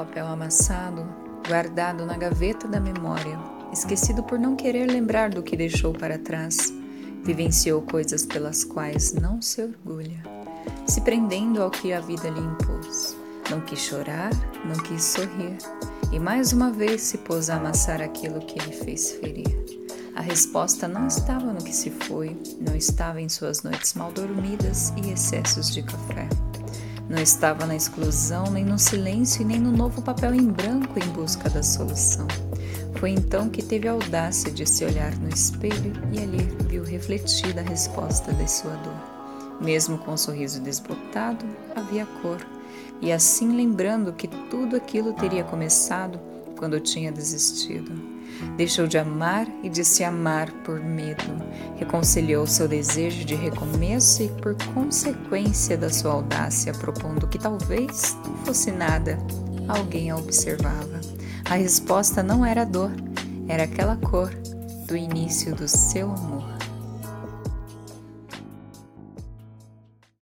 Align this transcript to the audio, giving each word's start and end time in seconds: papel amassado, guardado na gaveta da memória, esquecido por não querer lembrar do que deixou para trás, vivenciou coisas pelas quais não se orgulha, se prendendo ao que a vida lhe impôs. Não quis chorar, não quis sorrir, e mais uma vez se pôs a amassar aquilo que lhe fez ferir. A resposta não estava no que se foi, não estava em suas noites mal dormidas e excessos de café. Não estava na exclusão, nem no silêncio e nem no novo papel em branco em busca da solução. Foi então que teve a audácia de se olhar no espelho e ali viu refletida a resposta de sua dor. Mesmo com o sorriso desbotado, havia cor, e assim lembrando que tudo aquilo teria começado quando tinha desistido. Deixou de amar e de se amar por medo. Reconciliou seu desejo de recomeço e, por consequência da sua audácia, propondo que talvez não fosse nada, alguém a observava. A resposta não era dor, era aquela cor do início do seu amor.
papel 0.00 0.26
amassado, 0.26 1.06
guardado 1.46 2.06
na 2.06 2.16
gaveta 2.16 2.66
da 2.66 2.80
memória, 2.80 3.38
esquecido 3.72 4.22
por 4.22 4.38
não 4.38 4.56
querer 4.56 4.86
lembrar 4.86 5.30
do 5.30 5.42
que 5.42 5.56
deixou 5.56 5.92
para 5.92 6.18
trás, 6.18 6.72
vivenciou 7.22 7.82
coisas 7.82 8.24
pelas 8.24 8.64
quais 8.64 9.12
não 9.12 9.42
se 9.42 9.62
orgulha, 9.62 10.22
se 10.86 11.02
prendendo 11.02 11.62
ao 11.62 11.70
que 11.70 11.92
a 11.92 12.00
vida 12.00 12.30
lhe 12.30 12.40
impôs. 12.40 13.16
Não 13.50 13.60
quis 13.60 13.80
chorar, 13.80 14.30
não 14.64 14.76
quis 14.84 15.04
sorrir, 15.04 15.58
e 16.10 16.18
mais 16.18 16.52
uma 16.52 16.70
vez 16.70 17.02
se 17.02 17.18
pôs 17.18 17.50
a 17.50 17.56
amassar 17.56 18.00
aquilo 18.00 18.40
que 18.40 18.58
lhe 18.58 18.72
fez 18.72 19.12
ferir. 19.12 19.60
A 20.14 20.22
resposta 20.22 20.88
não 20.88 21.06
estava 21.06 21.52
no 21.52 21.62
que 21.62 21.74
se 21.74 21.90
foi, 21.90 22.36
não 22.60 22.74
estava 22.74 23.20
em 23.20 23.28
suas 23.28 23.62
noites 23.62 23.94
mal 23.94 24.12
dormidas 24.12 24.92
e 24.96 25.10
excessos 25.10 25.70
de 25.70 25.82
café. 25.82 26.28
Não 27.10 27.20
estava 27.20 27.66
na 27.66 27.74
exclusão, 27.74 28.52
nem 28.52 28.64
no 28.64 28.78
silêncio 28.78 29.42
e 29.42 29.44
nem 29.44 29.58
no 29.58 29.72
novo 29.72 30.00
papel 30.00 30.32
em 30.32 30.46
branco 30.46 30.96
em 30.96 31.08
busca 31.08 31.50
da 31.50 31.60
solução. 31.60 32.28
Foi 33.00 33.10
então 33.10 33.48
que 33.48 33.64
teve 33.64 33.88
a 33.88 33.92
audácia 33.92 34.48
de 34.48 34.64
se 34.64 34.84
olhar 34.84 35.12
no 35.18 35.28
espelho 35.28 35.92
e 36.12 36.20
ali 36.20 36.48
viu 36.68 36.84
refletida 36.84 37.62
a 37.62 37.64
resposta 37.64 38.32
de 38.32 38.48
sua 38.48 38.76
dor. 38.76 39.58
Mesmo 39.60 39.98
com 39.98 40.12
o 40.12 40.16
sorriso 40.16 40.60
desbotado, 40.60 41.44
havia 41.74 42.06
cor, 42.22 42.38
e 43.00 43.10
assim 43.10 43.56
lembrando 43.56 44.12
que 44.12 44.28
tudo 44.28 44.76
aquilo 44.76 45.12
teria 45.12 45.42
começado 45.42 46.20
quando 46.56 46.78
tinha 46.78 47.10
desistido. 47.10 48.19
Deixou 48.56 48.86
de 48.86 48.98
amar 48.98 49.46
e 49.62 49.68
de 49.68 49.84
se 49.84 50.04
amar 50.04 50.50
por 50.64 50.80
medo. 50.80 51.24
Reconciliou 51.76 52.46
seu 52.46 52.68
desejo 52.68 53.24
de 53.24 53.34
recomeço 53.34 54.22
e, 54.22 54.28
por 54.28 54.54
consequência 54.74 55.76
da 55.76 55.90
sua 55.90 56.12
audácia, 56.12 56.72
propondo 56.72 57.26
que 57.26 57.38
talvez 57.38 58.16
não 58.24 58.36
fosse 58.44 58.70
nada, 58.70 59.18
alguém 59.68 60.10
a 60.10 60.16
observava. 60.16 61.00
A 61.48 61.54
resposta 61.54 62.22
não 62.22 62.44
era 62.44 62.64
dor, 62.64 62.92
era 63.48 63.64
aquela 63.64 63.96
cor 63.96 64.30
do 64.86 64.96
início 64.96 65.54
do 65.54 65.66
seu 65.66 66.10
amor. 66.10 66.59